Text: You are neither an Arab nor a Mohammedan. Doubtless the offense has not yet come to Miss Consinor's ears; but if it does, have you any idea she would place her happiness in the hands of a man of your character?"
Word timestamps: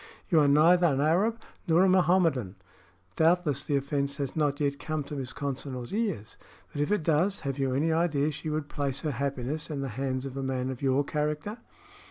You 0.29 0.39
are 0.39 0.47
neither 0.47 0.87
an 0.87 0.99
Arab 0.99 1.39
nor 1.67 1.83
a 1.83 1.87
Mohammedan. 1.87 2.55
Doubtless 3.17 3.61
the 3.63 3.75
offense 3.77 4.15
has 4.17 4.35
not 4.35 4.59
yet 4.59 4.79
come 4.79 5.03
to 5.03 5.15
Miss 5.15 5.31
Consinor's 5.31 5.93
ears; 5.93 6.37
but 6.73 6.81
if 6.81 6.91
it 6.91 7.03
does, 7.03 7.41
have 7.41 7.59
you 7.59 7.75
any 7.75 7.91
idea 7.91 8.31
she 8.31 8.49
would 8.49 8.67
place 8.67 9.01
her 9.01 9.11
happiness 9.11 9.69
in 9.69 9.81
the 9.81 9.89
hands 9.89 10.25
of 10.25 10.35
a 10.35 10.41
man 10.41 10.71
of 10.71 10.81
your 10.81 11.03
character?" 11.03 11.59